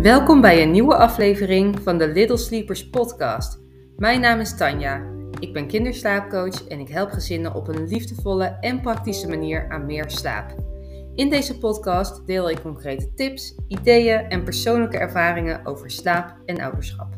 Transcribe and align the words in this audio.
Welkom 0.00 0.40
bij 0.40 0.62
een 0.62 0.70
nieuwe 0.70 0.96
aflevering 0.96 1.80
van 1.82 1.98
de 1.98 2.08
Little 2.08 2.36
Sleepers 2.36 2.90
podcast. 2.90 3.60
Mijn 3.96 4.20
naam 4.20 4.40
is 4.40 4.56
Tanja. 4.56 5.02
Ik 5.38 5.52
ben 5.52 5.66
kinderslaapcoach 5.66 6.68
en 6.68 6.80
ik 6.80 6.88
help 6.88 7.10
gezinnen 7.10 7.54
op 7.54 7.68
een 7.68 7.86
liefdevolle 7.88 8.44
en 8.44 8.80
praktische 8.80 9.28
manier 9.28 9.70
aan 9.70 9.86
meer 9.86 10.10
slaap. 10.10 10.54
In 11.14 11.30
deze 11.30 11.58
podcast 11.58 12.26
deel 12.26 12.50
ik 12.50 12.60
concrete 12.62 13.14
tips, 13.14 13.54
ideeën 13.68 14.18
en 14.18 14.44
persoonlijke 14.44 14.98
ervaringen 14.98 15.66
over 15.66 15.90
slaap 15.90 16.36
en 16.46 16.60
ouderschap. 16.60 17.14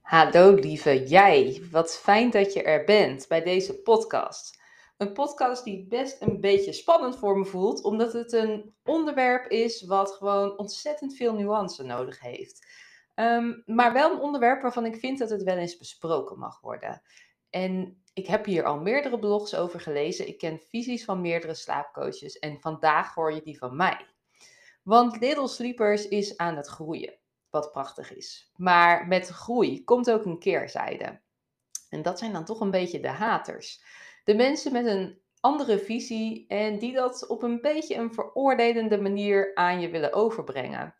Hallo 0.00 0.54
lieve 0.54 1.04
jij, 1.06 1.62
wat 1.70 1.96
fijn 1.96 2.30
dat 2.30 2.52
je 2.52 2.62
er 2.62 2.84
bent 2.84 3.28
bij 3.28 3.42
deze 3.42 3.74
podcast. 3.74 4.62
Een 5.04 5.12
podcast 5.12 5.64
die 5.64 5.86
best 5.86 6.22
een 6.22 6.40
beetje 6.40 6.72
spannend 6.72 7.16
voor 7.16 7.38
me 7.38 7.44
voelt, 7.44 7.82
omdat 7.82 8.12
het 8.12 8.32
een 8.32 8.74
onderwerp 8.84 9.50
is 9.50 9.82
wat 9.82 10.12
gewoon 10.12 10.58
ontzettend 10.58 11.16
veel 11.16 11.34
nuance 11.34 11.82
nodig 11.82 12.20
heeft. 12.20 12.66
Ehm, 13.14 13.52
maar 13.66 13.92
wel 13.92 14.12
een 14.12 14.20
onderwerp 14.20 14.62
waarvan 14.62 14.86
ik 14.86 14.96
vind 14.96 15.18
dat 15.18 15.30
het 15.30 15.42
wel 15.42 15.56
eens 15.56 15.76
besproken 15.76 16.38
mag 16.38 16.60
worden. 16.60 17.02
En 17.50 18.02
ik 18.12 18.26
heb 18.26 18.44
hier 18.44 18.64
al 18.64 18.80
meerdere 18.80 19.18
blogs 19.18 19.54
over 19.54 19.80
gelezen. 19.80 20.28
Ik 20.28 20.38
ken 20.38 20.60
visies 20.68 21.04
van 21.04 21.20
meerdere 21.20 21.54
slaapcoaches 21.54 22.38
en 22.38 22.60
vandaag 22.60 23.14
hoor 23.14 23.32
je 23.32 23.42
die 23.42 23.58
van 23.58 23.76
mij. 23.76 24.06
Want 24.82 25.20
Little 25.20 25.48
Sleepers 25.48 26.08
is 26.08 26.36
aan 26.36 26.56
het 26.56 26.66
groeien, 26.66 27.18
wat 27.50 27.72
prachtig 27.72 28.14
is. 28.14 28.50
Maar 28.56 29.06
met 29.06 29.28
groei 29.28 29.84
komt 29.84 30.10
ook 30.10 30.24
een 30.24 30.38
keerzijde. 30.38 31.20
En 31.88 32.02
dat 32.02 32.18
zijn 32.18 32.32
dan 32.32 32.44
toch 32.44 32.60
een 32.60 32.70
beetje 32.70 33.00
de 33.00 33.08
haters. 33.08 33.82
De 34.24 34.34
mensen 34.34 34.72
met 34.72 34.86
een 34.86 35.18
andere 35.40 35.78
visie 35.78 36.44
en 36.48 36.78
die 36.78 36.92
dat 36.92 37.26
op 37.26 37.42
een 37.42 37.60
beetje 37.60 37.94
een 37.94 38.14
veroordelende 38.14 39.00
manier 39.00 39.54
aan 39.54 39.80
je 39.80 39.88
willen 39.88 40.12
overbrengen. 40.12 40.94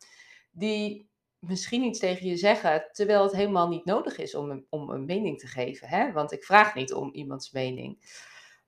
Die 0.50 1.10
misschien 1.38 1.82
iets 1.82 1.98
tegen 1.98 2.26
je 2.26 2.36
zeggen, 2.36 2.88
terwijl 2.92 3.22
het 3.22 3.32
helemaal 3.32 3.68
niet 3.68 3.84
nodig 3.84 4.18
is 4.18 4.34
om 4.34 4.50
een, 4.50 4.66
om 4.68 4.90
een 4.90 5.04
mening 5.04 5.38
te 5.38 5.46
geven. 5.46 5.88
Hè? 5.88 6.12
Want 6.12 6.32
ik 6.32 6.44
vraag 6.44 6.74
niet 6.74 6.94
om 6.94 7.12
iemands 7.12 7.50
mening. 7.50 7.98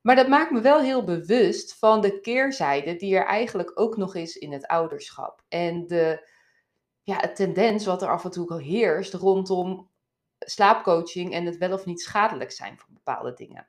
Maar 0.01 0.15
dat 0.15 0.27
maakt 0.27 0.51
me 0.51 0.61
wel 0.61 0.79
heel 0.79 1.03
bewust 1.03 1.77
van 1.77 2.01
de 2.01 2.19
keerzijde 2.19 2.95
die 2.95 3.15
er 3.15 3.25
eigenlijk 3.25 3.79
ook 3.79 3.97
nog 3.97 4.15
is 4.15 4.37
in 4.37 4.51
het 4.51 4.67
ouderschap. 4.67 5.43
En 5.47 5.87
de 5.87 6.29
ja, 7.03 7.31
tendens 7.33 7.85
wat 7.85 8.01
er 8.01 8.09
af 8.09 8.23
en 8.23 8.31
toe 8.31 8.61
heerst 8.61 9.13
rondom 9.13 9.89
slaapcoaching 10.39 11.33
en 11.33 11.45
het 11.45 11.57
wel 11.57 11.73
of 11.73 11.85
niet 11.85 12.01
schadelijk 12.01 12.51
zijn 12.51 12.77
van 12.77 12.93
bepaalde 12.93 13.33
dingen. 13.33 13.67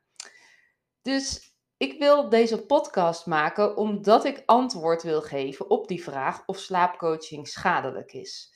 Dus 1.02 1.56
ik 1.76 1.98
wil 1.98 2.28
deze 2.28 2.66
podcast 2.66 3.26
maken 3.26 3.76
omdat 3.76 4.24
ik 4.24 4.42
antwoord 4.46 5.02
wil 5.02 5.22
geven 5.22 5.70
op 5.70 5.88
die 5.88 6.02
vraag 6.02 6.42
of 6.46 6.58
slaapcoaching 6.58 7.48
schadelijk 7.48 8.12
is. 8.12 8.54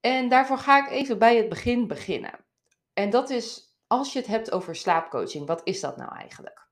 En 0.00 0.28
daarvoor 0.28 0.58
ga 0.58 0.84
ik 0.86 0.90
even 0.90 1.18
bij 1.18 1.36
het 1.36 1.48
begin 1.48 1.86
beginnen. 1.86 2.44
En 2.92 3.10
dat 3.10 3.30
is, 3.30 3.76
als 3.86 4.12
je 4.12 4.18
het 4.18 4.28
hebt 4.28 4.50
over 4.50 4.76
slaapcoaching, 4.76 5.46
wat 5.46 5.60
is 5.64 5.80
dat 5.80 5.96
nou 5.96 6.14
eigenlijk? 6.16 6.66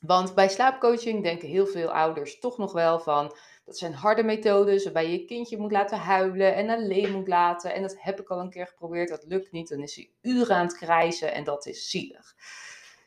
Want 0.00 0.34
bij 0.34 0.48
slaapcoaching 0.48 1.22
denken 1.22 1.48
heel 1.48 1.66
veel 1.66 1.92
ouders 1.92 2.38
toch 2.38 2.58
nog 2.58 2.72
wel 2.72 3.00
van, 3.00 3.36
dat 3.64 3.78
zijn 3.78 3.94
harde 3.94 4.22
methodes 4.22 4.84
waarbij 4.84 5.10
je 5.10 5.18
je 5.18 5.24
kindje 5.24 5.58
moet 5.58 5.72
laten 5.72 5.98
huilen 5.98 6.54
en 6.54 6.70
alleen 6.70 7.12
moet 7.12 7.28
laten. 7.28 7.74
En 7.74 7.82
dat 7.82 7.94
heb 7.98 8.20
ik 8.20 8.28
al 8.28 8.40
een 8.40 8.50
keer 8.50 8.66
geprobeerd, 8.66 9.08
dat 9.08 9.24
lukt 9.24 9.52
niet. 9.52 9.68
Dan 9.68 9.82
is 9.82 9.96
hij 9.96 10.10
uren 10.20 10.56
aan 10.56 10.66
het 10.66 10.76
krijsen 10.76 11.32
en 11.32 11.44
dat 11.44 11.66
is 11.66 11.90
zielig. 11.90 12.34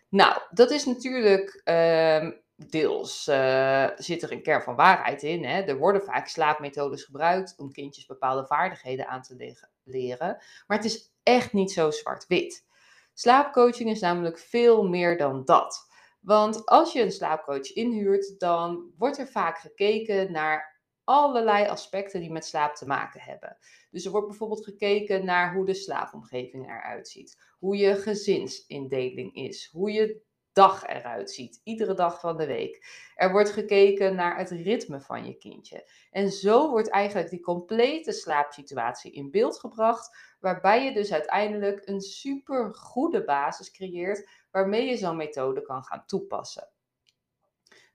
Nou, 0.09 0.41
dat 0.51 0.71
is 0.71 0.85
natuurlijk 0.85 1.61
uh, 1.65 2.31
deels 2.55 3.27
uh, 3.27 3.87
zit 3.95 4.23
er 4.23 4.31
een 4.31 4.41
kern 4.41 4.61
van 4.61 4.75
waarheid 4.75 5.23
in. 5.23 5.45
Hè? 5.45 5.61
Er 5.61 5.77
worden 5.77 6.03
vaak 6.03 6.27
slaapmethodes 6.27 7.03
gebruikt 7.03 7.53
om 7.57 7.71
kindjes 7.71 8.05
bepaalde 8.05 8.45
vaardigheden 8.45 9.07
aan 9.07 9.21
te 9.21 9.55
leren. 9.83 10.37
Maar 10.67 10.77
het 10.77 10.85
is 10.85 11.13
echt 11.23 11.53
niet 11.53 11.71
zo 11.71 11.91
zwart-wit. 11.91 12.67
Slaapcoaching 13.13 13.89
is 13.89 13.99
namelijk 13.99 14.39
veel 14.39 14.87
meer 14.87 15.17
dan 15.17 15.45
dat. 15.45 15.87
Want 16.19 16.65
als 16.65 16.93
je 16.93 17.01
een 17.01 17.11
slaapcoach 17.11 17.73
inhuurt, 17.73 18.39
dan 18.39 18.91
wordt 18.97 19.17
er 19.17 19.27
vaak 19.27 19.57
gekeken 19.57 20.31
naar 20.31 20.68
allerlei 21.09 21.67
aspecten 21.67 22.19
die 22.19 22.31
met 22.31 22.45
slaap 22.45 22.75
te 22.75 22.85
maken 22.85 23.21
hebben. 23.21 23.57
Dus 23.91 24.05
er 24.05 24.11
wordt 24.11 24.27
bijvoorbeeld 24.27 24.63
gekeken 24.63 25.25
naar 25.25 25.53
hoe 25.53 25.65
de 25.65 25.73
slaapomgeving 25.73 26.65
eruit 26.65 27.07
ziet, 27.07 27.41
hoe 27.59 27.77
je 27.77 27.95
gezinsindeling 27.95 29.35
is, 29.35 29.69
hoe 29.71 29.91
je 29.91 30.21
dag 30.53 30.87
eruit 30.87 31.31
ziet, 31.31 31.61
iedere 31.63 31.93
dag 31.93 32.19
van 32.19 32.37
de 32.37 32.45
week. 32.45 32.85
Er 33.15 33.31
wordt 33.31 33.51
gekeken 33.51 34.15
naar 34.15 34.37
het 34.37 34.49
ritme 34.49 35.01
van 35.01 35.25
je 35.25 35.37
kindje. 35.37 35.89
En 36.11 36.31
zo 36.31 36.69
wordt 36.69 36.89
eigenlijk 36.89 37.29
die 37.29 37.39
complete 37.41 38.11
slaapsituatie 38.11 39.11
in 39.11 39.31
beeld 39.31 39.59
gebracht, 39.59 40.17
waarbij 40.39 40.83
je 40.83 40.93
dus 40.93 41.13
uiteindelijk 41.13 41.87
een 41.87 42.01
super 42.01 42.75
goede 42.75 43.23
basis 43.23 43.71
creëert 43.71 44.29
waarmee 44.51 44.85
je 44.85 44.97
zo'n 44.97 45.17
methode 45.17 45.61
kan 45.61 45.83
gaan 45.83 46.05
toepassen. 46.05 46.69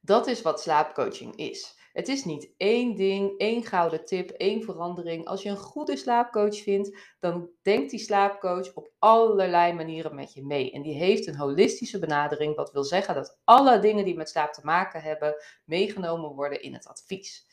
Dat 0.00 0.26
is 0.26 0.42
wat 0.42 0.60
slaapcoaching 0.60 1.36
is. 1.36 1.82
Het 1.94 2.08
is 2.08 2.24
niet 2.24 2.50
één 2.56 2.94
ding, 2.94 3.38
één 3.38 3.62
gouden 3.62 4.04
tip, 4.04 4.30
één 4.30 4.62
verandering. 4.62 5.26
Als 5.26 5.42
je 5.42 5.48
een 5.48 5.56
goede 5.56 5.96
slaapcoach 5.96 6.56
vindt, 6.56 6.98
dan 7.20 7.50
denkt 7.62 7.90
die 7.90 7.98
slaapcoach 7.98 8.74
op 8.74 8.90
allerlei 8.98 9.72
manieren 9.72 10.14
met 10.14 10.32
je 10.32 10.44
mee. 10.44 10.72
En 10.72 10.82
die 10.82 10.94
heeft 10.94 11.26
een 11.26 11.36
holistische 11.36 11.98
benadering, 11.98 12.56
wat 12.56 12.72
wil 12.72 12.84
zeggen 12.84 13.14
dat 13.14 13.40
alle 13.44 13.78
dingen 13.78 14.04
die 14.04 14.16
met 14.16 14.28
slaap 14.28 14.52
te 14.52 14.60
maken 14.64 15.02
hebben, 15.02 15.34
meegenomen 15.64 16.30
worden 16.30 16.62
in 16.62 16.74
het 16.74 16.86
advies. 16.86 17.46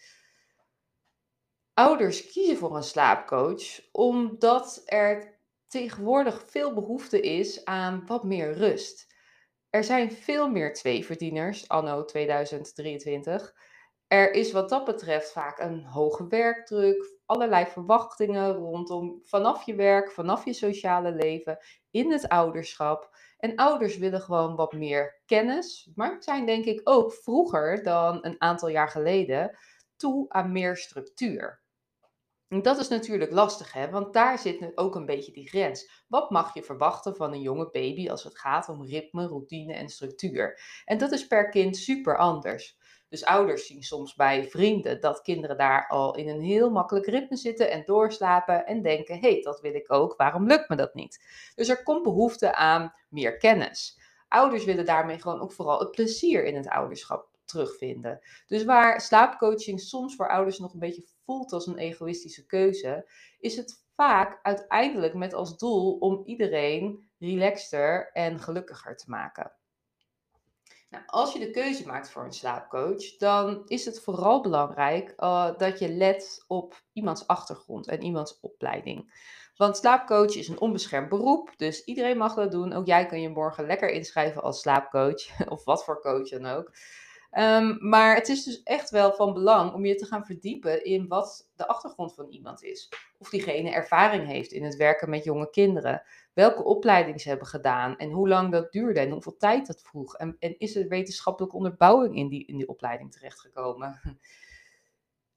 Ouders 1.73 2.31
kiezen 2.31 2.58
voor 2.58 2.75
een 2.75 2.84
slaapcoach 2.84 3.91
omdat 3.91 4.81
er 4.85 5.40
tegenwoordig 5.68 6.44
veel 6.47 6.73
behoefte 6.73 7.22
is 7.22 7.66
aan 7.66 8.03
wat 8.06 8.23
meer 8.23 8.53
rust. 8.53 9.16
Er 9.69 9.84
zijn 9.84 10.12
veel 10.12 10.50
meer 10.50 10.73
tweeverdieners 10.73 11.68
anno 11.68 12.06
2023 12.06 13.53
er 14.11 14.33
is 14.33 14.51
wat 14.51 14.69
dat 14.69 14.85
betreft 14.85 15.31
vaak 15.31 15.59
een 15.59 15.85
hoge 15.85 16.27
werkdruk, 16.27 17.17
allerlei 17.25 17.66
verwachtingen 17.66 18.53
rondom 18.53 19.19
vanaf 19.23 19.66
je 19.66 19.75
werk, 19.75 20.11
vanaf 20.11 20.45
je 20.45 20.53
sociale 20.53 21.11
leven, 21.11 21.57
in 21.91 22.11
het 22.11 22.29
ouderschap. 22.29 23.17
En 23.38 23.55
ouders 23.55 23.97
willen 23.97 24.22
gewoon 24.22 24.55
wat 24.55 24.73
meer 24.73 25.22
kennis, 25.25 25.91
maar 25.95 26.23
zijn 26.23 26.45
denk 26.45 26.66
ik 26.66 26.81
ook 26.83 27.13
vroeger 27.13 27.83
dan 27.83 28.25
een 28.25 28.41
aantal 28.41 28.69
jaar 28.69 28.89
geleden 28.89 29.57
toe 29.95 30.29
aan 30.29 30.51
meer 30.51 30.78
structuur. 30.78 31.61
Dat 32.47 32.79
is 32.79 32.88
natuurlijk 32.88 33.31
lastig, 33.31 33.73
hè? 33.73 33.89
want 33.89 34.13
daar 34.13 34.39
zit 34.39 34.72
ook 34.78 34.95
een 34.95 35.05
beetje 35.05 35.31
die 35.31 35.49
grens. 35.49 36.05
Wat 36.07 36.29
mag 36.29 36.53
je 36.53 36.63
verwachten 36.63 37.16
van 37.16 37.33
een 37.33 37.41
jonge 37.41 37.69
baby 37.69 38.09
als 38.09 38.23
het 38.23 38.39
gaat 38.39 38.69
om 38.69 38.85
ritme, 38.85 39.28
routine 39.28 39.73
en 39.73 39.89
structuur? 39.89 40.61
En 40.85 40.97
dat 40.97 41.11
is 41.11 41.28
per 41.28 41.49
kind 41.49 41.78
super 41.78 42.17
anders. 42.17 42.79
Dus 43.11 43.25
ouders 43.25 43.67
zien 43.67 43.83
soms 43.83 44.16
bij 44.16 44.49
vrienden 44.49 45.01
dat 45.01 45.22
kinderen 45.22 45.57
daar 45.57 45.88
al 45.88 46.16
in 46.16 46.27
een 46.29 46.41
heel 46.41 46.69
makkelijk 46.69 47.05
ritme 47.05 47.35
zitten 47.38 47.72
en 47.72 47.83
doorslapen 47.85 48.66
en 48.66 48.81
denken: 48.81 49.19
hé, 49.19 49.31
hey, 49.31 49.41
dat 49.41 49.61
wil 49.61 49.73
ik 49.73 49.91
ook, 49.91 50.16
waarom 50.16 50.47
lukt 50.47 50.69
me 50.69 50.75
dat 50.75 50.94
niet? 50.94 51.25
Dus 51.55 51.69
er 51.69 51.83
komt 51.83 52.03
behoefte 52.03 52.55
aan 52.55 52.94
meer 53.09 53.38
kennis. 53.38 53.99
Ouders 54.27 54.66
willen 54.66 54.85
daarmee 54.85 55.19
gewoon 55.19 55.41
ook 55.41 55.51
vooral 55.51 55.79
het 55.79 55.91
plezier 55.91 56.45
in 56.45 56.55
het 56.55 56.67
ouderschap 56.67 57.29
terugvinden. 57.45 58.19
Dus 58.47 58.63
waar 58.63 59.01
slaapcoaching 59.01 59.79
soms 59.79 60.16
voor 60.16 60.29
ouders 60.29 60.59
nog 60.59 60.73
een 60.73 60.79
beetje 60.79 61.07
voelt 61.25 61.53
als 61.53 61.67
een 61.67 61.78
egoïstische 61.78 62.45
keuze, 62.45 63.09
is 63.39 63.55
het 63.55 63.83
vaak 63.95 64.39
uiteindelijk 64.41 65.13
met 65.13 65.33
als 65.33 65.57
doel 65.57 65.97
om 65.97 66.22
iedereen 66.25 67.09
relaxter 67.19 68.11
en 68.11 68.39
gelukkiger 68.39 68.97
te 68.97 69.09
maken. 69.09 69.51
Nou, 70.91 71.03
als 71.08 71.34
je 71.34 71.40
de 71.40 71.52
keuze 71.52 71.85
maakt 71.88 72.09
voor 72.09 72.23
een 72.23 72.34
slaapcoach, 72.34 73.17
dan 73.17 73.61
is 73.67 73.85
het 73.85 74.02
vooral 74.02 74.41
belangrijk 74.41 75.14
uh, 75.17 75.58
dat 75.58 75.79
je 75.79 75.90
let 75.90 76.43
op 76.47 76.84
iemands 76.93 77.28
achtergrond 77.28 77.88
en 77.88 78.03
iemands 78.03 78.40
opleiding. 78.40 79.14
Want 79.55 79.78
slaapcoach 79.78 80.35
is 80.35 80.47
een 80.47 80.59
onbeschermd 80.59 81.09
beroep, 81.09 81.53
dus 81.58 81.84
iedereen 81.84 82.17
mag 82.17 82.34
dat 82.34 82.52
doen. 82.52 82.73
Ook 82.73 82.85
jij 82.85 83.05
kan 83.05 83.22
je 83.22 83.29
morgen 83.29 83.66
lekker 83.66 83.90
inschrijven 83.90 84.41
als 84.41 84.61
slaapcoach, 84.61 85.40
of 85.49 85.64
wat 85.64 85.84
voor 85.84 86.02
coach 86.02 86.29
dan 86.29 86.46
ook. 86.46 86.72
Um, 87.38 87.78
maar 87.79 88.16
het 88.16 88.29
is 88.29 88.43
dus 88.43 88.64
echt 88.64 88.90
wel 88.90 89.14
van 89.14 89.34
belang 89.34 89.73
om 89.73 89.85
je 89.85 89.96
te 89.96 90.05
gaan 90.05 90.26
verdiepen 90.26 90.84
in 90.84 91.08
wat 91.08 91.49
de 91.55 91.67
achtergrond 91.67 92.14
van 92.14 92.29
iemand 92.29 92.64
is. 92.64 92.90
Of 93.17 93.29
diegene 93.29 93.72
ervaring 93.72 94.28
heeft 94.28 94.52
in 94.52 94.64
het 94.64 94.76
werken 94.76 95.09
met 95.09 95.23
jonge 95.23 95.49
kinderen. 95.49 96.03
Welke 96.33 96.63
opleiding 96.63 97.22
ze 97.22 97.29
hebben 97.29 97.47
gedaan 97.47 97.97
en 97.97 98.11
hoe 98.11 98.28
lang 98.28 98.51
dat 98.51 98.72
duurde 98.72 98.99
en 98.99 99.09
hoeveel 99.09 99.37
tijd 99.37 99.67
dat 99.67 99.81
vroeg. 99.81 100.16
En, 100.16 100.35
en 100.39 100.59
is 100.59 100.75
er 100.75 100.87
wetenschappelijke 100.87 101.55
onderbouwing 101.55 102.16
in 102.16 102.28
die, 102.28 102.45
in 102.45 102.57
die 102.57 102.67
opleiding 102.67 103.11
terechtgekomen? 103.11 103.99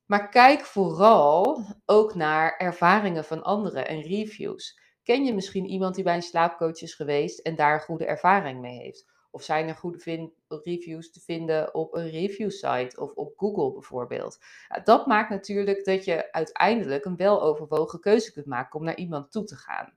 Maar 0.05 0.29
kijk 0.29 0.61
vooral 0.61 1.65
ook 1.87 2.15
naar 2.15 2.57
ervaringen 2.57 3.25
van 3.25 3.43
anderen 3.43 3.89
en 3.89 4.01
reviews. 4.01 4.81
Ken 5.03 5.25
je 5.25 5.35
misschien 5.35 5.67
iemand 5.67 5.95
die 5.95 6.05
bij 6.05 6.15
een 6.15 6.23
slaapcoach 6.23 6.81
is 6.81 6.95
geweest 6.95 7.39
en 7.39 7.55
daar 7.55 7.81
goede 7.81 8.07
ervaring 8.07 8.61
mee 8.61 8.79
heeft? 8.79 9.07
Of 9.31 9.43
zijn 9.43 9.69
er 9.69 9.75
goede 9.75 10.31
reviews 10.49 11.13
te 11.13 11.21
vinden 11.21 11.75
op 11.75 11.95
een 11.95 12.11
review 12.11 12.51
site 12.51 13.01
of 13.01 13.13
op 13.13 13.33
Google 13.37 13.73
bijvoorbeeld? 13.73 14.39
dat 14.85 15.07
maakt 15.07 15.31
natuurlijk 15.31 15.85
dat 15.85 16.05
je 16.05 16.33
uiteindelijk 16.33 17.05
een 17.05 17.17
weloverwogen 17.17 18.01
keuze 18.01 18.33
kunt 18.33 18.47
maken 18.47 18.79
om 18.79 18.85
naar 18.85 18.97
iemand 18.97 19.33
toe 19.33 19.45
te 19.45 19.57
gaan. 19.57 19.95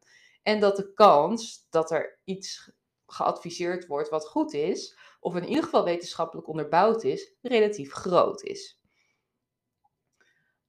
En 0.48 0.60
dat 0.60 0.76
de 0.76 0.94
kans 0.94 1.68
dat 1.70 1.92
er 1.92 2.20
iets 2.24 2.72
geadviseerd 3.06 3.88
wordt 3.88 4.10
wat 4.10 4.28
goed 4.28 4.54
is, 4.54 4.98
of 5.20 5.36
in 5.36 5.48
ieder 5.48 5.64
geval 5.64 5.84
wetenschappelijk 5.84 6.48
onderbouwd 6.48 7.04
is, 7.04 7.36
relatief 7.42 7.94
groot 7.94 8.44
is. 8.44 8.82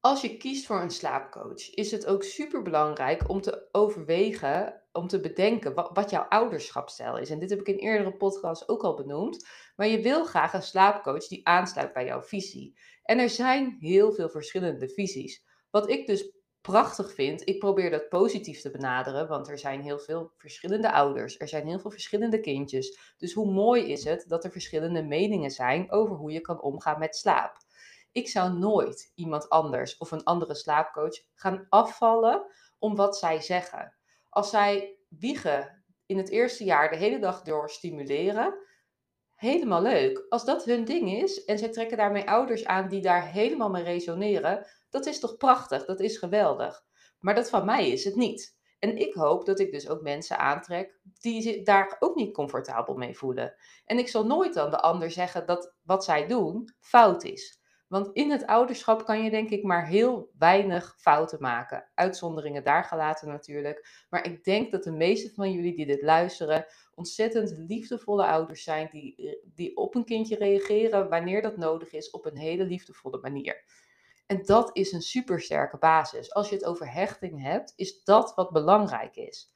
Als 0.00 0.20
je 0.20 0.36
kiest 0.36 0.66
voor 0.66 0.80
een 0.80 0.90
slaapcoach, 0.90 1.74
is 1.74 1.90
het 1.90 2.06
ook 2.06 2.22
super 2.22 2.62
belangrijk 2.62 3.28
om 3.28 3.40
te 3.40 3.68
overwegen, 3.72 4.82
om 4.92 5.08
te 5.08 5.20
bedenken 5.20 5.74
wat, 5.74 5.90
wat, 5.92 6.10
jouw 6.10 6.24
ouderschapstijl 6.28 7.18
is. 7.18 7.30
En 7.30 7.38
dit 7.38 7.50
heb 7.50 7.60
ik 7.60 7.68
in 7.68 7.78
eerdere 7.78 8.16
podcasts 8.16 8.68
ook 8.68 8.82
al 8.82 8.94
benoemd. 8.94 9.46
Maar 9.76 9.86
je 9.86 10.00
wil 10.00 10.24
graag 10.24 10.52
een 10.52 10.62
slaapcoach 10.62 11.26
die 11.26 11.46
aansluit 11.46 11.92
bij 11.92 12.04
jouw 12.04 12.22
visie. 12.22 12.78
En 13.02 13.18
er 13.18 13.30
zijn 13.30 13.76
heel 13.80 14.12
veel 14.12 14.28
verschillende 14.28 14.88
visies. 14.88 15.44
Wat 15.70 15.90
ik 15.90 16.06
dus 16.06 16.37
prachtig 16.68 17.14
vind, 17.14 17.48
ik 17.48 17.58
probeer 17.58 17.90
dat 17.90 18.08
positief 18.08 18.60
te 18.60 18.70
benaderen, 18.70 19.28
want 19.28 19.48
er 19.48 19.58
zijn 19.58 19.80
heel 19.82 19.98
veel 19.98 20.32
verschillende 20.36 20.92
ouders, 20.92 21.38
er 21.38 21.48
zijn 21.48 21.66
heel 21.66 21.78
veel 21.78 21.90
verschillende 21.90 22.40
kindjes. 22.40 23.14
Dus 23.18 23.32
hoe 23.32 23.52
mooi 23.52 23.92
is 23.92 24.04
het 24.04 24.24
dat 24.26 24.44
er 24.44 24.50
verschillende 24.50 25.02
meningen 25.02 25.50
zijn 25.50 25.92
over 25.92 26.16
hoe 26.16 26.32
je 26.32 26.40
kan 26.40 26.60
omgaan 26.60 26.98
met 26.98 27.16
slaap. 27.16 27.56
Ik 28.12 28.28
zou 28.28 28.58
nooit 28.58 29.12
iemand 29.14 29.48
anders 29.48 29.96
of 29.96 30.10
een 30.10 30.24
andere 30.24 30.54
slaapcoach 30.54 31.18
gaan 31.34 31.66
afvallen 31.68 32.46
om 32.78 32.96
wat 32.96 33.18
zij 33.18 33.40
zeggen. 33.40 33.94
Als 34.28 34.50
zij 34.50 34.98
wiegen 35.08 35.84
in 36.06 36.16
het 36.16 36.28
eerste 36.28 36.64
jaar 36.64 36.90
de 36.90 36.96
hele 36.96 37.18
dag 37.18 37.42
door 37.42 37.70
stimuleren, 37.70 38.54
helemaal 39.38 39.82
leuk. 39.82 40.26
Als 40.28 40.44
dat 40.44 40.64
hun 40.64 40.84
ding 40.84 41.12
is 41.12 41.44
en 41.44 41.58
zij 41.58 41.68
trekken 41.68 41.96
daarmee 41.96 42.30
ouders 42.30 42.64
aan 42.64 42.88
die 42.88 43.00
daar 43.00 43.30
helemaal 43.30 43.70
mee 43.70 43.82
resoneren, 43.82 44.66
dat 44.90 45.06
is 45.06 45.20
toch 45.20 45.36
prachtig, 45.36 45.84
dat 45.84 46.00
is 46.00 46.18
geweldig. 46.18 46.84
Maar 47.18 47.34
dat 47.34 47.50
van 47.50 47.64
mij 47.64 47.88
is 47.90 48.04
het 48.04 48.16
niet. 48.16 48.56
En 48.78 48.96
ik 48.96 49.14
hoop 49.14 49.46
dat 49.46 49.58
ik 49.58 49.72
dus 49.72 49.88
ook 49.88 50.02
mensen 50.02 50.38
aantrek 50.38 51.00
die 51.20 51.42
zich 51.42 51.62
daar 51.62 51.96
ook 51.98 52.14
niet 52.14 52.34
comfortabel 52.34 52.94
mee 52.94 53.16
voelen. 53.16 53.54
En 53.84 53.98
ik 53.98 54.08
zal 54.08 54.26
nooit 54.26 54.54
dan 54.54 54.70
de 54.70 54.80
ander 54.80 55.10
zeggen 55.10 55.46
dat 55.46 55.74
wat 55.82 56.04
zij 56.04 56.26
doen 56.26 56.74
fout 56.80 57.24
is. 57.24 57.60
Want 57.88 58.10
in 58.12 58.30
het 58.30 58.46
ouderschap 58.46 59.04
kan 59.04 59.22
je 59.22 59.30
denk 59.30 59.50
ik 59.50 59.62
maar 59.62 59.86
heel 59.86 60.30
weinig 60.38 60.94
fouten 60.98 61.38
maken. 61.40 61.88
Uitzonderingen 61.94 62.64
daar 62.64 62.84
gelaten 62.84 63.28
natuurlijk. 63.28 64.04
Maar 64.10 64.26
ik 64.26 64.44
denk 64.44 64.70
dat 64.70 64.82
de 64.82 64.92
meeste 64.92 65.34
van 65.34 65.52
jullie 65.52 65.76
die 65.76 65.86
dit 65.86 66.02
luisteren 66.02 66.66
ontzettend 66.94 67.54
liefdevolle 67.56 68.26
ouders 68.26 68.62
zijn 68.62 68.88
die, 68.90 69.38
die 69.54 69.76
op 69.76 69.94
een 69.94 70.04
kindje 70.04 70.36
reageren 70.36 71.08
wanneer 71.08 71.42
dat 71.42 71.56
nodig 71.56 71.92
is 71.92 72.10
op 72.10 72.26
een 72.26 72.36
hele 72.36 72.64
liefdevolle 72.64 73.18
manier. 73.20 73.64
En 74.26 74.42
dat 74.44 74.70
is 74.76 74.92
een 74.92 75.02
supersterke 75.02 75.78
basis. 75.78 76.34
Als 76.34 76.48
je 76.48 76.54
het 76.54 76.64
over 76.64 76.92
hechting 76.92 77.42
hebt, 77.42 77.72
is 77.76 78.04
dat 78.04 78.34
wat 78.34 78.50
belangrijk 78.50 79.16
is. 79.16 79.54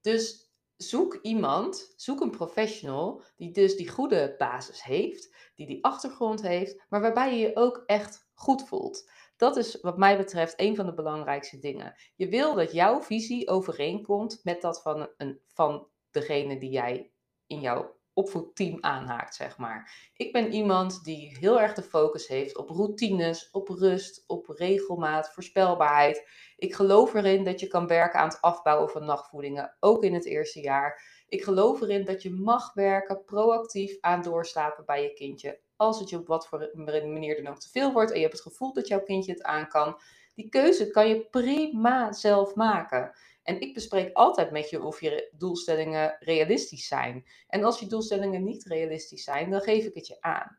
Dus 0.00 0.45
zoek 0.76 1.18
iemand, 1.22 1.92
zoek 1.96 2.20
een 2.20 2.30
professional 2.30 3.22
die 3.36 3.50
dus 3.50 3.76
die 3.76 3.88
goede 3.88 4.34
basis 4.38 4.82
heeft, 4.82 5.34
die 5.54 5.66
die 5.66 5.84
achtergrond 5.84 6.42
heeft, 6.42 6.84
maar 6.88 7.00
waarbij 7.00 7.34
je 7.34 7.46
je 7.46 7.56
ook 7.56 7.82
echt 7.86 8.28
goed 8.34 8.68
voelt. 8.68 9.10
Dat 9.36 9.56
is 9.56 9.80
wat 9.80 9.98
mij 9.98 10.16
betreft 10.16 10.60
een 10.60 10.76
van 10.76 10.86
de 10.86 10.94
belangrijkste 10.94 11.58
dingen. 11.58 11.94
Je 12.14 12.28
wil 12.28 12.54
dat 12.54 12.72
jouw 12.72 13.02
visie 13.02 13.48
overeenkomt 13.48 14.40
met 14.42 14.60
dat 14.60 14.82
van, 14.82 15.08
een, 15.16 15.40
van 15.46 15.88
degene 16.10 16.58
die 16.58 16.70
jij 16.70 17.12
in 17.46 17.60
jouw 17.60 17.95
opvoedteam 18.16 18.78
aanhaakt, 18.80 19.34
zeg 19.34 19.58
maar. 19.58 20.10
Ik 20.16 20.32
ben 20.32 20.52
iemand 20.52 21.04
die 21.04 21.36
heel 21.40 21.60
erg 21.60 21.74
de 21.74 21.82
focus 21.82 22.26
heeft 22.26 22.56
op 22.56 22.68
routines, 22.68 23.50
op 23.50 23.68
rust, 23.68 24.24
op 24.26 24.48
regelmaat, 24.48 25.32
voorspelbaarheid. 25.32 26.28
Ik 26.56 26.74
geloof 26.74 27.14
erin 27.14 27.44
dat 27.44 27.60
je 27.60 27.66
kan 27.66 27.86
werken 27.86 28.20
aan 28.20 28.28
het 28.28 28.40
afbouwen 28.40 28.90
van 28.90 29.04
nachtvoedingen, 29.04 29.76
ook 29.80 30.02
in 30.04 30.14
het 30.14 30.24
eerste 30.24 30.60
jaar. 30.60 31.02
Ik 31.28 31.42
geloof 31.42 31.80
erin 31.80 32.04
dat 32.04 32.22
je 32.22 32.30
mag 32.30 32.74
werken 32.74 33.24
proactief 33.24 33.96
aan 34.00 34.22
doorslapen 34.22 34.84
bij 34.84 35.02
je 35.02 35.12
kindje. 35.12 35.60
Als 35.76 35.98
het 36.00 36.10
je 36.10 36.18
op 36.18 36.26
wat 36.26 36.48
voor 36.48 36.70
manier 36.74 37.42
dan 37.42 37.52
ook 37.52 37.60
te 37.60 37.70
veel 37.70 37.92
wordt 37.92 38.10
en 38.10 38.16
je 38.16 38.22
hebt 38.22 38.38
het 38.38 38.46
gevoel 38.52 38.72
dat 38.72 38.88
jouw 38.88 39.02
kindje 39.02 39.32
het 39.32 39.42
aan 39.42 39.68
kan. 39.68 40.00
Die 40.34 40.48
keuze 40.48 40.90
kan 40.90 41.08
je 41.08 41.26
prima 41.30 42.12
zelf 42.12 42.54
maken. 42.54 43.12
En 43.46 43.60
ik 43.60 43.74
bespreek 43.74 44.12
altijd 44.12 44.50
met 44.50 44.70
je 44.70 44.82
of 44.82 45.00
je 45.00 45.28
doelstellingen 45.32 46.16
realistisch 46.18 46.86
zijn. 46.86 47.24
En 47.48 47.64
als 47.64 47.80
je 47.80 47.86
doelstellingen 47.86 48.44
niet 48.44 48.64
realistisch 48.64 49.24
zijn, 49.24 49.50
dan 49.50 49.60
geef 49.60 49.84
ik 49.84 49.94
het 49.94 50.06
je 50.06 50.16
aan. 50.20 50.58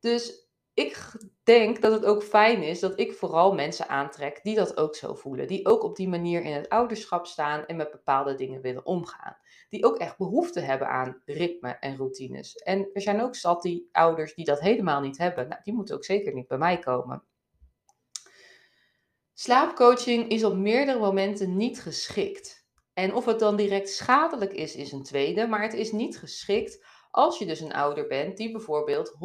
Dus 0.00 0.48
ik 0.74 1.12
denk 1.42 1.82
dat 1.82 1.92
het 1.92 2.04
ook 2.04 2.22
fijn 2.22 2.62
is 2.62 2.80
dat 2.80 3.00
ik 3.00 3.12
vooral 3.12 3.54
mensen 3.54 3.88
aantrek 3.88 4.40
die 4.42 4.54
dat 4.54 4.76
ook 4.76 4.94
zo 4.94 5.14
voelen. 5.14 5.46
Die 5.46 5.66
ook 5.66 5.82
op 5.82 5.96
die 5.96 6.08
manier 6.08 6.42
in 6.42 6.52
het 6.52 6.68
ouderschap 6.68 7.26
staan 7.26 7.66
en 7.66 7.76
met 7.76 7.90
bepaalde 7.90 8.34
dingen 8.34 8.60
willen 8.60 8.86
omgaan. 8.86 9.36
Die 9.68 9.84
ook 9.84 9.98
echt 9.98 10.18
behoefte 10.18 10.60
hebben 10.60 10.88
aan 10.88 11.22
ritme 11.24 11.68
en 11.68 11.96
routines. 11.96 12.56
En 12.56 12.90
er 12.92 13.00
zijn 13.00 13.22
ook 13.22 13.34
zat 13.34 13.62
die 13.62 13.88
ouders 13.92 14.34
die 14.34 14.44
dat 14.44 14.60
helemaal 14.60 15.00
niet 15.00 15.18
hebben. 15.18 15.48
Nou, 15.48 15.60
die 15.64 15.74
moeten 15.74 15.94
ook 15.94 16.04
zeker 16.04 16.34
niet 16.34 16.48
bij 16.48 16.58
mij 16.58 16.78
komen. 16.78 17.24
Slaapcoaching 19.42 20.28
is 20.28 20.44
op 20.44 20.56
meerdere 20.56 20.98
momenten 20.98 21.56
niet 21.56 21.80
geschikt. 21.80 22.68
En 22.94 23.14
of 23.14 23.24
het 23.24 23.38
dan 23.38 23.56
direct 23.56 23.90
schadelijk 23.90 24.52
is, 24.52 24.74
is 24.76 24.92
een 24.92 25.02
tweede, 25.02 25.46
maar 25.46 25.62
het 25.62 25.74
is 25.74 25.92
niet 25.92 26.18
geschikt 26.18 26.86
als 27.10 27.38
je 27.38 27.46
dus 27.46 27.60
een 27.60 27.72
ouder 27.72 28.06
bent 28.06 28.36
die 28.36 28.50
bijvoorbeeld 28.50 29.12
100% 29.12 29.16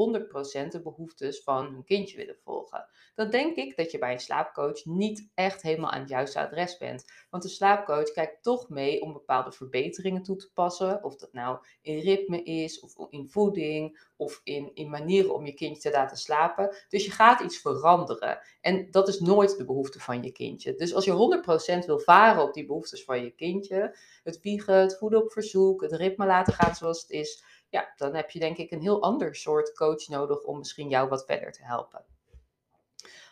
de 0.67 0.81
behoeftes 0.83 1.43
van 1.43 1.65
hun 1.65 1.83
kindje 1.83 2.17
willen 2.17 2.37
volgen, 2.43 2.87
dan 3.15 3.29
denk 3.29 3.55
ik 3.55 3.77
dat 3.77 3.91
je 3.91 3.97
bij 3.97 4.11
een 4.11 4.19
slaapcoach 4.19 4.85
niet 4.85 5.29
echt 5.33 5.61
helemaal 5.61 5.91
aan 5.91 5.99
het 5.99 6.09
juiste 6.09 6.39
adres 6.39 6.77
bent. 6.77 7.05
Want 7.29 7.43
de 7.43 7.49
slaapcoach 7.49 8.11
kijkt 8.11 8.43
toch 8.43 8.69
mee 8.69 9.01
om 9.01 9.13
bepaalde 9.13 9.51
verbeteringen 9.51 10.23
toe 10.23 10.35
te 10.35 10.51
passen. 10.53 11.03
Of 11.03 11.15
dat 11.15 11.33
nou 11.33 11.57
in 11.81 11.99
ritme 11.99 12.43
is, 12.43 12.79
of 12.79 12.95
in 13.09 13.29
voeding, 13.29 13.99
of 14.15 14.41
in, 14.43 14.71
in 14.73 14.89
manieren 14.89 15.33
om 15.33 15.45
je 15.45 15.53
kindje 15.53 15.89
te 15.89 15.97
laten 15.97 16.17
slapen. 16.17 16.75
Dus 16.89 17.05
je 17.05 17.11
gaat 17.11 17.41
iets 17.41 17.57
veranderen. 17.57 18.39
En 18.61 18.87
dat 18.91 19.07
is 19.07 19.19
nooit 19.19 19.57
de 19.57 19.65
behoefte 19.65 19.99
van 19.99 20.23
je 20.23 20.31
kindje. 20.31 20.75
Dus 20.75 20.93
als 20.93 21.05
je 21.05 21.81
100% 21.81 21.85
wil 21.85 21.99
varen 21.99 22.43
op 22.43 22.53
die 22.53 22.65
behoeftes 22.65 23.03
van 23.03 23.23
je 23.23 23.31
kindje, 23.31 23.97
het 24.23 24.41
wiegen, 24.41 24.75
het 24.75 24.97
voeden 24.97 25.23
op 25.23 25.31
verzoek, 25.31 25.81
het 25.81 25.91
ritme 25.91 26.25
laten 26.25 26.53
gaan 26.53 26.75
zoals 26.75 27.01
het 27.01 27.09
is 27.09 27.43
ja, 27.75 27.93
dan 27.97 28.15
heb 28.15 28.31
je 28.31 28.39
denk 28.39 28.57
ik 28.57 28.71
een 28.71 28.81
heel 28.81 29.01
ander 29.01 29.35
soort 29.35 29.73
coach 29.73 30.07
nodig 30.07 30.43
om 30.43 30.57
misschien 30.57 30.89
jou 30.89 31.09
wat 31.09 31.25
verder 31.25 31.51
te 31.51 31.63
helpen. 31.63 32.05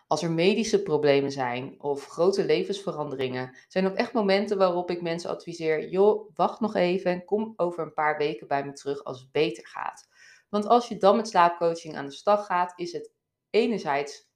Als 0.07 0.23
er 0.23 0.31
medische 0.31 0.81
problemen 0.81 1.31
zijn 1.31 1.81
of 1.81 2.05
grote 2.05 2.45
levensveranderingen, 2.45 3.55
zijn 3.67 3.87
ook 3.87 3.95
echt 3.95 4.13
momenten 4.13 4.57
waarop 4.57 4.89
ik 4.89 5.01
mensen 5.01 5.29
adviseer: 5.29 5.89
joh, 5.89 6.29
wacht 6.35 6.59
nog 6.59 6.75
even 6.75 7.11
en 7.11 7.25
kom 7.25 7.53
over 7.55 7.83
een 7.83 7.93
paar 7.93 8.17
weken 8.17 8.47
bij 8.47 8.65
me 8.65 8.73
terug 8.73 9.03
als 9.03 9.19
het 9.19 9.31
beter 9.31 9.67
gaat. 9.67 10.07
Want 10.49 10.67
als 10.67 10.87
je 10.87 10.97
dan 10.97 11.15
met 11.15 11.27
slaapcoaching 11.27 11.95
aan 11.95 12.05
de 12.05 12.11
slag 12.11 12.45
gaat, 12.45 12.73
is 12.75 12.91
het 12.91 13.11
enerzijds 13.49 14.27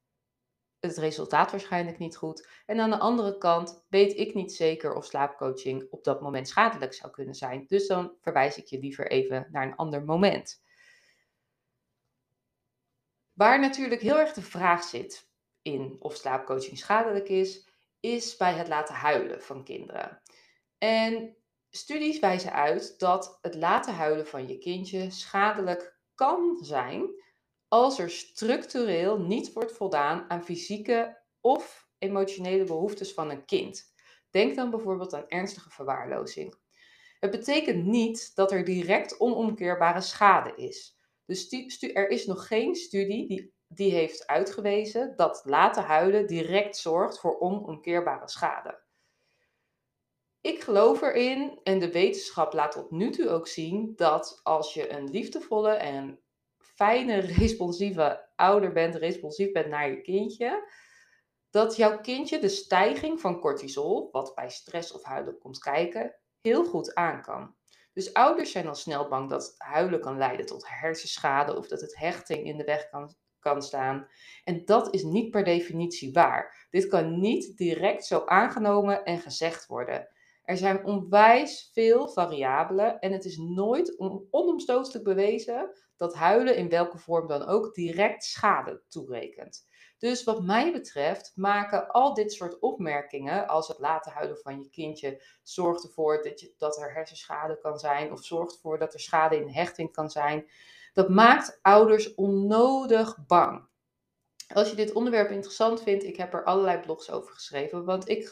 het 0.80 0.98
resultaat 0.98 1.52
waarschijnlijk 1.52 1.98
niet 1.98 2.16
goed. 2.16 2.48
En 2.66 2.80
aan 2.80 2.90
de 2.90 3.00
andere 3.00 3.38
kant 3.38 3.86
weet 3.90 4.18
ik 4.18 4.34
niet 4.34 4.54
zeker 4.54 4.94
of 4.94 5.06
slaapcoaching 5.06 5.88
op 5.90 6.04
dat 6.04 6.22
moment 6.22 6.48
schadelijk 6.48 6.94
zou 6.94 7.12
kunnen 7.12 7.36
zijn. 7.36 7.66
Dus 7.68 7.88
dan 7.88 8.16
verwijs 8.22 8.58
ik 8.58 8.66
je 8.66 8.80
liever 8.80 9.12
even 9.12 9.48
naar 9.52 9.66
een 9.68 9.76
ander 9.76 10.04
moment. 10.04 10.64
Waar 13.34 13.60
natuurlijk 13.60 14.02
heel 14.02 14.20
erg 14.20 14.34
de 14.34 14.42
vraag 14.42 14.84
zit 14.84 15.30
in 15.62 15.96
of 16.00 16.16
slaapcoaching 16.16 16.78
schadelijk 16.78 17.30
is, 17.30 17.70
is 18.00 18.38
bij 18.38 18.54
het 18.54 18.68
laten 18.68 18.96
huilen 18.96 19.44
van 19.44 19.64
kinderen. 19.64 20.22
En 20.78 21.38
studies 21.70 22.20
wijzen 22.20 22.54
uit 22.54 23.00
dat 23.00 23.38
het 23.42 23.56
laten 23.56 23.94
huilen 23.94 24.28
van 24.28 24.48
je 24.48 24.58
kindje 24.58 25.12
schadelijk 25.12 26.00
kan 26.16 26.58
zijn 26.62 27.17
als 27.68 28.00
er 28.00 28.10
structureel 28.10 29.20
niet 29.20 29.54
wordt 29.54 29.72
voldaan 29.72 30.30
aan 30.30 30.44
fysieke 30.44 31.22
of 31.42 31.88
emotionele 31.98 32.64
behoeftes 32.64 33.14
van 33.14 33.30
een 33.30 33.46
kind. 33.46 33.94
Denk 34.30 34.56
dan 34.56 34.70
bijvoorbeeld 34.70 35.14
aan 35.14 35.28
ernstige 35.28 35.70
verwaarlozing. 35.70 36.56
Het 37.20 37.32
betekent 37.32 37.86
niet 37.86 38.36
dat 38.36 38.52
er 38.52 38.64
direct 38.64 39.20
onomkeerbare 39.20 40.02
schade 40.02 40.54
is. 40.56 40.98
Dus 41.26 41.52
er 41.94 42.10
is 42.10 42.26
nog 42.26 42.48
geen 42.48 42.76
studie 42.76 43.28
die, 43.28 43.54
die 43.68 43.92
heeft 43.92 44.28
uitgewezen 44.28 45.16
dat 45.16 45.42
laten 45.46 45.84
huilen 45.84 46.28
direct 46.28 46.78
zorgt 46.78 47.20
voor 47.20 47.40
onomkeerbare 47.40 48.30
schade. 48.30 48.86
Ik 50.42 50.62
geloof 50.62 51.02
erin, 51.02 51.60
en 51.64 51.80
de 51.80 51.92
wetenschap 51.92 52.54
laat 52.54 52.72
tot 52.72 52.92
nu 52.92 53.12
toe 53.12 53.30
ook 53.30 53.48
zien, 53.48 53.94
dat 53.96 54.40
als 54.44 54.74
je 54.74 54.92
een 54.92 55.10
liefdevolle 55.10 55.72
en 55.72 56.20
fijne, 56.78 57.20
responsieve 57.20 58.30
ouder 58.36 58.72
bent, 58.72 58.96
responsief 58.96 59.52
bent 59.52 59.68
naar 59.68 59.90
je 59.90 60.02
kindje, 60.02 60.72
dat 61.50 61.76
jouw 61.76 62.00
kindje 62.02 62.40
de 62.40 62.50
stijging 62.50 63.22
van 63.22 63.40
cortisol, 63.40 64.10
wat 64.12 64.36
bij 64.36 64.50
stress 64.50 64.92
of 64.92 65.04
huilen 65.04 65.38
komt 65.38 65.60
kijken, 65.60 66.16
heel 66.42 66.66
goed 66.66 66.96
aan 66.96 67.22
kan. 67.22 67.56
Dus 67.94 68.14
ouders 68.14 68.52
zijn 68.52 68.68
al 68.68 68.76
snel 68.76 69.08
bang 69.08 69.30
dat 69.30 69.56
huilen 69.58 70.00
kan 70.00 70.18
leiden 70.18 70.46
tot 70.46 70.68
hersenschade 70.68 71.58
of 71.58 71.68
dat 71.68 71.82
het 71.82 71.98
hechting 71.98 72.46
in 72.46 72.58
de 72.58 72.64
weg 72.64 72.90
kan, 72.90 73.16
kan 73.40 73.62
staan. 73.62 74.08
En 74.44 74.66
dat 74.66 74.94
is 74.94 75.04
niet 75.04 75.32
per 75.32 75.44
definitie 75.44 76.12
waar. 76.12 76.68
Dit 76.70 76.88
kan 76.88 77.20
niet 77.20 77.58
direct 77.58 78.06
zo 78.06 78.26
aangenomen 78.26 79.04
en 79.04 79.20
gezegd 79.20 79.66
worden. 79.66 80.10
Er 80.48 80.58
zijn 80.58 80.86
onwijs 80.86 81.70
veel 81.74 82.08
variabelen 82.08 83.00
en 83.00 83.12
het 83.12 83.26
is 83.26 83.38
nooit 83.38 84.00
onomstotelijk 84.30 85.04
bewezen 85.04 85.72
dat 85.98 86.16
huilen 86.16 86.56
in 86.56 86.70
welke 86.70 86.98
vorm 86.98 87.28
dan 87.28 87.46
ook 87.46 87.74
direct 87.74 88.24
schade 88.24 88.82
toerekent. 88.88 89.68
Dus 89.98 90.24
wat 90.24 90.44
mij 90.44 90.72
betreft 90.72 91.32
maken 91.36 91.88
al 91.88 92.14
dit 92.14 92.34
soort 92.34 92.60
opmerkingen, 92.60 93.48
als 93.48 93.68
het 93.68 93.80
laten 93.80 94.12
huilen 94.12 94.38
van 94.38 94.62
je 94.62 94.70
kindje 94.70 95.24
zorgt 95.44 95.84
ervoor 95.84 96.24
dat, 96.24 96.40
je, 96.40 96.54
dat 96.58 96.78
er 96.78 96.94
hersenschade 96.94 97.60
kan 97.60 97.80
zijn 97.80 98.12
of 98.12 98.24
zorgt 98.24 98.54
ervoor 98.54 98.80
dat 98.80 98.94
er 98.94 99.00
schade 99.00 99.36
in 99.36 99.50
hechting 99.50 99.92
kan 99.92 100.10
zijn, 100.10 100.50
dat 100.94 101.10
maakt 101.10 101.60
ouders 101.62 102.16
onnodig 102.16 103.26
bang. 103.26 103.68
Als 104.54 104.70
je 104.70 104.76
dit 104.76 104.94
onderwerp 104.94 105.32
interessant 105.32 105.82
vindt, 105.82 106.04
ik 106.04 106.18
heb 106.18 106.34
er 106.34 106.44
allerlei 106.44 106.80
blogs 106.80 107.12
over 107.12 107.34
geschreven, 107.34 107.86
want 107.86 108.10
ik, 108.10 108.30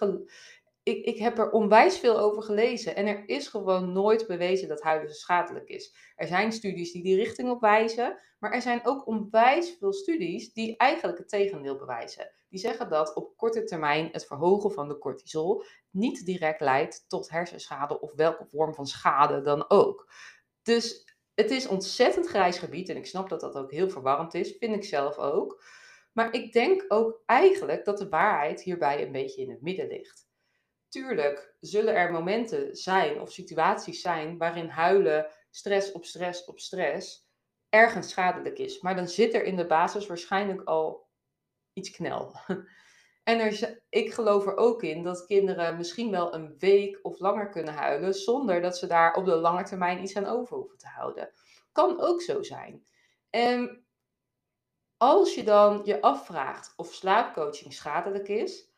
ik, 0.86 1.06
ik 1.06 1.18
heb 1.18 1.38
er 1.38 1.52
onwijs 1.52 1.98
veel 1.98 2.20
over 2.20 2.44
gelezen 2.44 2.96
en 2.96 3.08
er 3.08 3.30
is 3.30 3.48
gewoon 3.48 3.92
nooit 3.92 4.28
bewezen 4.28 4.68
dat 4.68 4.82
huilen 4.82 5.14
schadelijk 5.14 5.70
is. 5.70 5.96
Er 6.16 6.28
zijn 6.28 6.52
studies 6.52 6.92
die 6.92 7.04
die 7.04 7.16
richting 7.16 7.50
op 7.50 7.62
wijzen, 7.62 8.20
maar 8.40 8.52
er 8.52 8.62
zijn 8.62 8.86
ook 8.86 9.08
onwijs 9.08 9.76
veel 9.80 9.94
studies 9.94 10.54
die 10.54 10.78
eigenlijk 10.78 11.18
het 11.18 11.30
tegendeel 11.30 11.78
bewijzen. 11.78 12.32
Die 12.50 12.60
zeggen 12.60 12.90
dat 12.90 13.16
op 13.16 13.38
korte 13.38 13.64
termijn 13.64 14.10
het 14.12 14.26
verhogen 14.26 14.72
van 14.72 14.88
de 14.88 14.98
cortisol 14.98 15.64
niet 15.92 16.26
direct 16.26 16.60
leidt 16.60 17.06
tot 17.08 17.30
hersenschade 17.30 18.00
of 18.00 18.14
welke 18.16 18.46
vorm 18.46 18.74
van 18.74 18.86
schade 18.86 19.42
dan 19.42 19.70
ook. 19.70 20.12
Dus 20.62 21.16
het 21.34 21.52
is 21.52 21.68
ontzettend 21.68 22.28
grijs 22.28 22.58
gebied 22.58 22.90
en 22.90 22.98
ik 22.98 23.06
snap 23.06 23.30
dat 23.30 23.40
dat 23.40 23.56
ook 23.56 23.72
heel 23.72 23.90
verwarrend 23.90 24.34
is, 24.34 24.56
vind 24.60 24.76
ik 24.76 24.84
zelf 24.84 25.18
ook. 25.18 25.64
Maar 26.12 26.34
ik 26.34 26.54
denk 26.54 26.86
ook 26.88 27.22
eigenlijk 27.26 27.86
dat 27.86 27.98
de 27.98 28.10
waarheid 28.10 28.62
hierbij 28.62 29.02
een 29.02 29.12
beetje 29.12 29.42
in 29.42 29.50
het 29.50 29.62
midden 29.62 29.88
ligt. 29.88 30.25
Tuurlijk 30.96 31.56
zullen 31.60 31.96
er 31.96 32.12
momenten 32.12 32.76
zijn 32.76 33.22
of 33.22 33.32
situaties 33.32 34.02
zijn 34.02 34.38
waarin 34.38 34.68
huilen, 34.68 35.28
stress 35.52 35.92
op 35.92 36.06
stress 36.06 36.46
op 36.46 36.60
stress, 36.60 37.30
ergens 37.70 38.10
schadelijk 38.10 38.58
is. 38.60 38.82
Maar 38.82 38.96
dan 38.96 39.08
zit 39.08 39.34
er 39.34 39.44
in 39.44 39.56
de 39.56 39.66
basis 39.66 40.08
waarschijnlijk 40.08 40.62
al 40.62 41.10
iets 41.74 41.92
knel. 41.92 42.36
En 43.24 43.40
er, 43.40 43.82
ik 43.90 44.14
geloof 44.14 44.46
er 44.46 44.58
ook 44.58 44.84
in 44.84 45.04
dat 45.04 45.26
kinderen 45.26 45.78
misschien 45.78 46.12
wel 46.12 46.34
een 46.34 46.56
week 46.60 47.00
of 47.02 47.20
langer 47.20 47.50
kunnen 47.50 47.74
huilen 47.74 48.14
zonder 48.14 48.62
dat 48.62 48.78
ze 48.78 48.88
daar 48.88 49.16
op 49.16 49.26
de 49.26 49.36
lange 49.36 49.64
termijn 49.64 50.02
iets 50.02 50.16
aan 50.16 50.26
over 50.26 50.58
hoeven 50.58 50.78
te 50.78 50.88
houden. 50.88 51.32
Kan 51.72 52.02
ook 52.02 52.22
zo 52.22 52.44
zijn. 52.44 52.86
En 53.30 53.86
als 54.98 55.36
je 55.36 55.44
dan 55.44 55.82
je 55.84 56.02
afvraagt 56.02 56.74
of 56.76 56.94
slaapcoaching 56.94 57.74
schadelijk 57.74 58.28
is, 58.28 58.70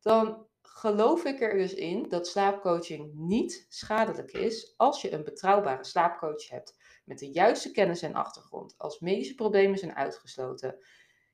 dan 0.00 0.46
geloof 0.76 1.24
ik 1.24 1.40
er 1.40 1.56
dus 1.56 1.74
in 1.74 2.08
dat 2.08 2.26
slaapcoaching 2.26 3.10
niet 3.14 3.66
schadelijk 3.68 4.32
is 4.32 4.74
als 4.76 5.02
je 5.02 5.12
een 5.12 5.24
betrouwbare 5.24 5.84
slaapcoach 5.84 6.48
hebt 6.48 6.76
met 7.04 7.18
de 7.18 7.30
juiste 7.30 7.70
kennis 7.70 8.02
en 8.02 8.14
achtergrond, 8.14 8.74
als 8.78 9.00
medische 9.00 9.34
problemen 9.34 9.78
zijn 9.78 9.94
uitgesloten. 9.94 10.78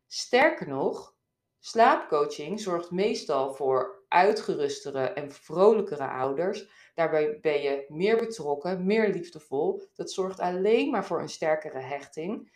Sterker 0.07 0.69
nog, 0.69 1.17
slaapcoaching 1.59 2.61
zorgt 2.61 2.91
meestal 2.91 3.55
voor 3.55 4.05
uitgerustere 4.09 5.07
en 5.07 5.33
vrolijkere 5.33 6.09
ouders. 6.09 6.69
Daarbij 6.95 7.39
ben 7.41 7.63
je 7.63 7.85
meer 7.89 8.17
betrokken, 8.17 8.87
meer 8.87 9.09
liefdevol. 9.09 9.83
Dat 9.95 10.11
zorgt 10.11 10.41
alleen 10.41 10.91
maar 10.91 11.07
voor 11.07 11.21
een 11.21 11.29
sterkere 11.29 11.81
hechting. 11.81 12.53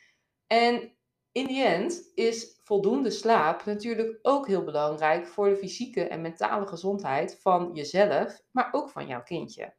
En 0.46 0.95
in 1.36 1.46
die 1.46 1.64
end 1.64 2.10
is 2.14 2.60
voldoende 2.62 3.10
slaap 3.10 3.64
natuurlijk 3.64 4.18
ook 4.22 4.46
heel 4.46 4.64
belangrijk 4.64 5.26
voor 5.26 5.48
de 5.48 5.56
fysieke 5.56 6.08
en 6.08 6.20
mentale 6.20 6.66
gezondheid 6.66 7.38
van 7.40 7.70
jezelf, 7.74 8.42
maar 8.50 8.68
ook 8.72 8.90
van 8.90 9.06
jouw 9.06 9.22
kindje. 9.22 9.74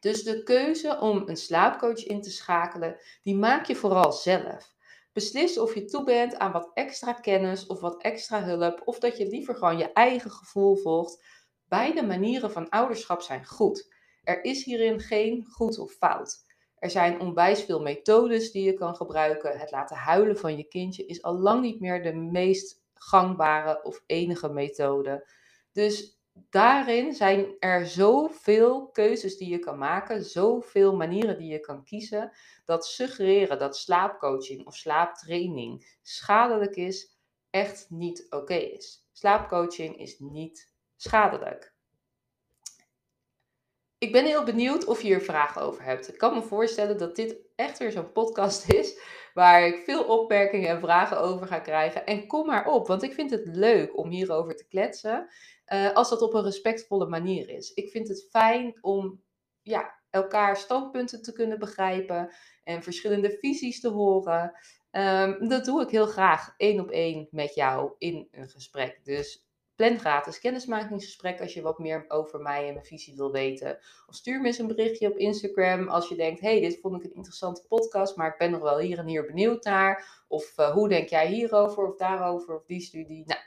Dus 0.00 0.22
de 0.22 0.42
keuze 0.42 1.00
om 1.00 1.28
een 1.28 1.36
slaapcoach 1.36 2.04
in 2.04 2.22
te 2.22 2.30
schakelen, 2.30 2.96
die 3.22 3.34
maak 3.34 3.66
je 3.66 3.76
vooral 3.76 4.12
zelf. 4.12 4.74
Beslis 5.12 5.58
of 5.58 5.74
je 5.74 5.84
toe 5.84 6.04
bent 6.04 6.38
aan 6.38 6.52
wat 6.52 6.70
extra 6.72 7.12
kennis 7.12 7.66
of 7.66 7.80
wat 7.80 8.02
extra 8.02 8.42
hulp, 8.44 8.82
of 8.84 8.98
dat 8.98 9.16
je 9.16 9.26
liever 9.26 9.54
gewoon 9.54 9.78
je 9.78 9.92
eigen 9.92 10.30
gevoel 10.30 10.76
volgt. 10.76 11.24
Beide 11.68 12.02
manieren 12.02 12.50
van 12.50 12.68
ouderschap 12.68 13.20
zijn 13.22 13.46
goed. 13.46 13.92
Er 14.22 14.44
is 14.44 14.64
hierin 14.64 15.00
geen 15.00 15.46
goed 15.50 15.78
of 15.78 15.92
fout. 15.92 16.43
Er 16.84 16.90
zijn 16.90 17.20
onwijs 17.20 17.62
veel 17.62 17.80
methodes 17.80 18.52
die 18.52 18.64
je 18.64 18.72
kan 18.72 18.96
gebruiken. 18.96 19.58
Het 19.58 19.70
laten 19.70 19.96
huilen 19.96 20.38
van 20.38 20.56
je 20.56 20.64
kindje 20.64 21.06
is 21.06 21.22
al 21.22 21.38
lang 21.38 21.62
niet 21.62 21.80
meer 21.80 22.02
de 22.02 22.12
meest 22.12 22.82
gangbare 22.94 23.82
of 23.82 24.02
enige 24.06 24.48
methode. 24.48 25.28
Dus 25.72 26.20
daarin 26.50 27.14
zijn 27.14 27.56
er 27.58 27.86
zoveel 27.86 28.88
keuzes 28.88 29.36
die 29.36 29.48
je 29.48 29.58
kan 29.58 29.78
maken, 29.78 30.24
zoveel 30.24 30.96
manieren 30.96 31.38
die 31.38 31.52
je 31.52 31.60
kan 31.60 31.84
kiezen, 31.84 32.32
dat 32.64 32.86
suggereren 32.86 33.58
dat 33.58 33.76
slaapcoaching 33.76 34.66
of 34.66 34.74
slaaptraining 34.74 35.98
schadelijk 36.02 36.76
is, 36.76 37.18
echt 37.50 37.86
niet 37.90 38.26
oké 38.30 38.54
is. 38.54 39.08
Slaapcoaching 39.12 39.98
is 39.98 40.18
niet 40.18 40.72
schadelijk. 40.96 41.73
Ik 44.04 44.12
ben 44.12 44.24
heel 44.24 44.44
benieuwd 44.44 44.84
of 44.84 45.00
je 45.00 45.06
hier 45.06 45.20
vragen 45.20 45.62
over 45.62 45.84
hebt. 45.84 46.08
Ik 46.08 46.18
kan 46.18 46.34
me 46.34 46.42
voorstellen 46.42 46.98
dat 46.98 47.16
dit 47.16 47.36
echt 47.56 47.78
weer 47.78 47.92
zo'n 47.92 48.12
podcast 48.12 48.70
is 48.80 48.98
waar 49.34 49.66
ik 49.66 49.82
veel 49.84 50.04
opmerkingen 50.04 50.68
en 50.68 50.80
vragen 50.80 51.20
over 51.20 51.46
ga 51.46 51.58
krijgen. 51.58 52.06
En 52.06 52.26
kom 52.26 52.46
maar 52.46 52.66
op, 52.66 52.86
want 52.86 53.02
ik 53.02 53.12
vind 53.12 53.30
het 53.30 53.46
leuk 53.46 53.98
om 53.98 54.10
hierover 54.10 54.56
te 54.56 54.66
kletsen, 54.66 55.28
uh, 55.72 55.92
als 55.92 56.10
dat 56.10 56.22
op 56.22 56.34
een 56.34 56.42
respectvolle 56.42 57.06
manier 57.06 57.48
is. 57.48 57.72
Ik 57.72 57.90
vind 57.90 58.08
het 58.08 58.26
fijn 58.30 58.78
om 58.80 59.22
ja, 59.62 60.00
elkaar 60.10 60.56
standpunten 60.56 61.22
te 61.22 61.32
kunnen 61.32 61.58
begrijpen 61.58 62.34
en 62.64 62.82
verschillende 62.82 63.38
visies 63.40 63.80
te 63.80 63.88
horen. 63.88 64.52
Um, 64.90 65.48
dat 65.48 65.64
doe 65.64 65.82
ik 65.82 65.90
heel 65.90 66.06
graag 66.06 66.54
één 66.56 66.80
op 66.80 66.90
één 66.90 67.28
met 67.30 67.54
jou 67.54 67.92
in 67.98 68.28
een 68.30 68.48
gesprek. 68.48 69.00
Dus 69.04 69.46
Plan 69.76 69.98
gratis 69.98 70.40
kennismakingsgesprek 70.40 71.40
als 71.40 71.54
je 71.54 71.62
wat 71.62 71.78
meer 71.78 72.04
over 72.08 72.40
mij 72.40 72.66
en 72.66 72.74
mijn 72.74 72.86
visie 72.86 73.16
wil 73.16 73.32
weten. 73.32 73.78
Of 74.06 74.14
stuur 74.14 74.40
me 74.40 74.46
eens 74.46 74.58
een 74.58 74.66
berichtje 74.66 75.10
op 75.10 75.16
Instagram 75.16 75.88
als 75.88 76.08
je 76.08 76.16
denkt: 76.16 76.40
hey, 76.40 76.60
dit 76.60 76.80
vond 76.80 76.96
ik 76.96 77.04
een 77.04 77.16
interessante 77.16 77.66
podcast, 77.68 78.16
maar 78.16 78.28
ik 78.28 78.38
ben 78.38 78.50
nog 78.50 78.60
wel 78.60 78.78
hier 78.78 78.98
en 78.98 79.06
hier 79.06 79.26
benieuwd 79.26 79.64
naar. 79.64 80.24
Of 80.28 80.58
uh, 80.58 80.70
hoe 80.70 80.88
denk 80.88 81.08
jij 81.08 81.26
hierover 81.28 81.86
of 81.86 81.96
daarover 81.96 82.56
of 82.56 82.64
die 82.64 82.80
studie? 82.80 83.24
Nou, 83.26 83.40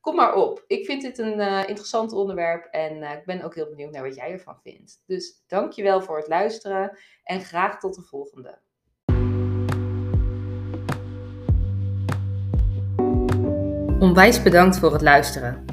kom 0.00 0.14
maar 0.14 0.34
op. 0.34 0.64
Ik 0.66 0.84
vind 0.84 1.02
dit 1.02 1.18
een 1.18 1.38
uh, 1.38 1.68
interessant 1.68 2.12
onderwerp 2.12 2.64
en 2.64 2.96
uh, 2.96 3.12
ik 3.12 3.24
ben 3.24 3.42
ook 3.42 3.54
heel 3.54 3.68
benieuwd 3.68 3.90
naar 3.90 4.02
wat 4.02 4.14
jij 4.14 4.30
ervan 4.30 4.60
vindt. 4.62 5.02
Dus 5.06 5.44
dankjewel 5.46 6.02
voor 6.02 6.16
het 6.16 6.28
luisteren 6.28 6.98
en 7.22 7.40
graag 7.40 7.80
tot 7.80 7.94
de 7.94 8.02
volgende. 8.02 8.58
Onwijs 14.04 14.42
bedankt 14.42 14.78
voor 14.78 14.92
het 14.92 15.02
luisteren. 15.02 15.64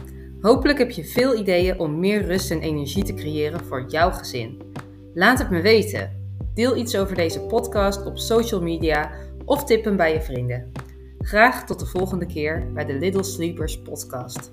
Hopelijk 0.41 0.77
heb 0.77 0.91
je 0.91 1.05
veel 1.05 1.37
ideeën 1.37 1.79
om 1.79 1.99
meer 1.99 2.25
rust 2.25 2.51
en 2.51 2.61
energie 2.61 3.03
te 3.03 3.13
creëren 3.13 3.65
voor 3.65 3.85
jouw 3.87 4.11
gezin. 4.11 4.61
Laat 5.13 5.39
het 5.39 5.49
me 5.49 5.61
weten. 5.61 6.11
Deel 6.53 6.75
iets 6.75 6.97
over 6.97 7.15
deze 7.15 7.39
podcast 7.39 8.05
op 8.05 8.17
social 8.17 8.61
media 8.61 9.11
of 9.45 9.63
tip 9.63 9.83
hem 9.83 9.97
bij 9.97 10.13
je 10.13 10.21
vrienden. 10.21 10.71
Graag 11.19 11.65
tot 11.65 11.79
de 11.79 11.85
volgende 11.85 12.25
keer 12.25 12.71
bij 12.73 12.85
de 12.85 12.93
Little 12.93 13.23
Sleepers 13.23 13.81
podcast. 13.81 14.51